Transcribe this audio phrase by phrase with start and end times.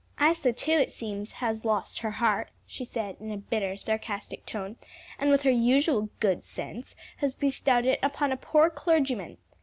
[0.19, 4.77] "Isa, too, it seems, has lost her heart," she said in a bitter, sarcastic tone;
[5.19, 9.37] "and with her usual good sense, has bestowed it upon a poor clergyman.